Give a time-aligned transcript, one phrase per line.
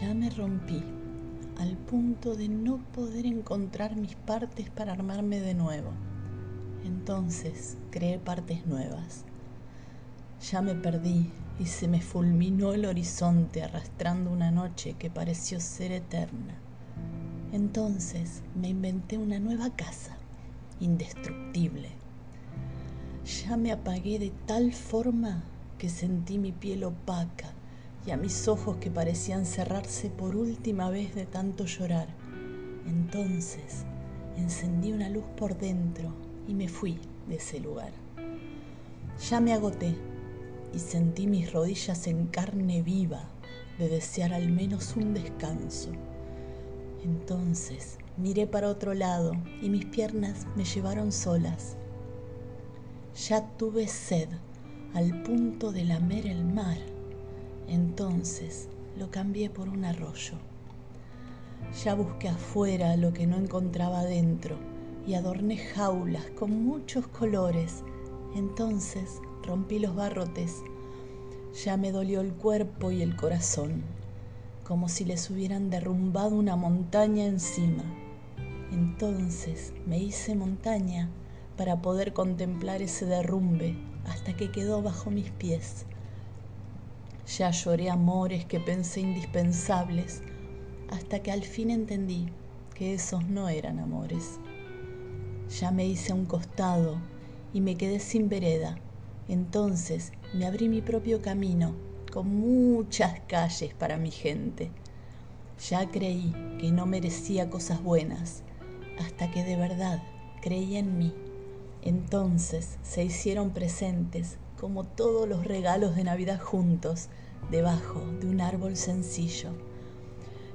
[0.00, 0.82] Ya me rompí
[1.58, 5.90] al punto de no poder encontrar mis partes para armarme de nuevo.
[6.86, 9.26] Entonces creé partes nuevas.
[10.50, 15.92] Ya me perdí y se me fulminó el horizonte arrastrando una noche que pareció ser
[15.92, 16.54] eterna.
[17.52, 20.16] Entonces me inventé una nueva casa,
[20.80, 21.90] indestructible.
[23.44, 25.44] Ya me apagué de tal forma
[25.76, 27.52] que sentí mi piel opaca
[28.06, 32.08] y a mis ojos que parecían cerrarse por última vez de tanto llorar.
[32.86, 33.84] Entonces
[34.36, 36.12] encendí una luz por dentro
[36.48, 37.92] y me fui de ese lugar.
[39.28, 39.94] Ya me agoté
[40.72, 43.28] y sentí mis rodillas en carne viva
[43.78, 45.90] de desear al menos un descanso.
[47.04, 51.76] Entonces miré para otro lado y mis piernas me llevaron solas.
[53.28, 54.28] Ya tuve sed
[54.94, 56.78] al punto de lamer el mar.
[57.70, 58.68] Entonces
[58.98, 60.34] lo cambié por un arroyo.
[61.84, 64.56] Ya busqué afuera lo que no encontraba dentro
[65.06, 67.84] y adorné jaulas con muchos colores.
[68.34, 70.64] Entonces rompí los barrotes.
[71.64, 73.84] Ya me dolió el cuerpo y el corazón,
[74.64, 77.84] como si les hubieran derrumbado una montaña encima.
[78.72, 81.08] Entonces me hice montaña
[81.56, 83.76] para poder contemplar ese derrumbe
[84.06, 85.86] hasta que quedó bajo mis pies.
[87.38, 90.22] Ya lloré amores que pensé indispensables
[90.88, 92.28] hasta que al fin entendí
[92.74, 94.38] que esos no eran amores.
[95.60, 96.96] Ya me hice a un costado
[97.52, 98.76] y me quedé sin vereda
[99.30, 101.76] entonces me abrí mi propio camino,
[102.12, 104.72] con muchas calles para mi gente.
[105.70, 108.42] Ya creí que no merecía cosas buenas,
[108.98, 110.02] hasta que de verdad
[110.42, 111.14] creí en mí.
[111.82, 117.08] Entonces se hicieron presentes como todos los regalos de Navidad juntos,
[117.50, 119.48] debajo de un árbol sencillo.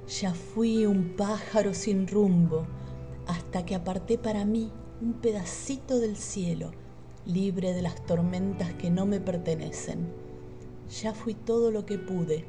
[0.08, 2.68] Ya fui un pájaro sin rumbo,
[3.26, 4.72] hasta que aparté para mí
[5.02, 6.72] un pedacito del cielo
[7.26, 10.14] libre de las tormentas que no me pertenecen.
[11.02, 12.46] Ya fui todo lo que pude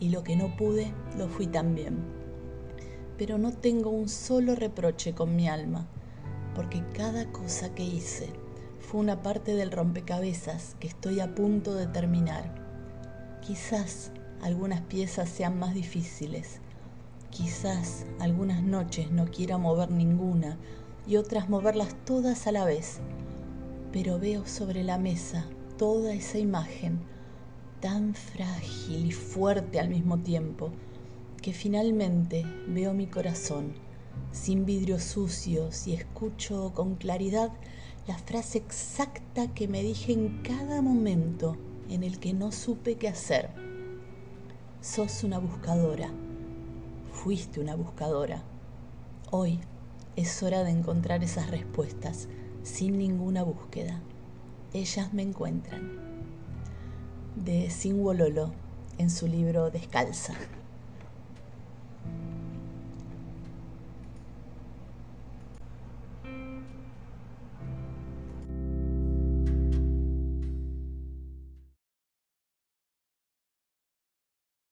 [0.00, 2.04] y lo que no pude lo fui también.
[3.16, 5.88] Pero no tengo un solo reproche con mi alma,
[6.54, 8.28] porque cada cosa que hice
[8.90, 12.54] fue una parte del rompecabezas que estoy a punto de terminar.
[13.40, 14.12] Quizás
[14.42, 16.60] algunas piezas sean más difíciles,
[17.30, 20.58] quizás algunas noches no quiera mover ninguna
[21.06, 23.00] y otras moverlas todas a la vez
[23.92, 27.00] pero veo sobre la mesa toda esa imagen
[27.80, 30.70] tan frágil y fuerte al mismo tiempo,
[31.40, 33.74] que finalmente veo mi corazón
[34.32, 37.52] sin vidrios sucios y escucho con claridad
[38.08, 41.58] la frase exacta que me dije en cada momento
[41.90, 43.50] en el que no supe qué hacer.
[44.80, 46.10] Sos una buscadora,
[47.12, 48.42] fuiste una buscadora.
[49.30, 49.60] Hoy
[50.16, 52.28] es hora de encontrar esas respuestas
[52.62, 54.00] sin ninguna búsqueda.
[54.72, 55.98] Ellas me encuentran.
[57.36, 58.02] De Sin
[58.96, 60.32] en su libro Descalza.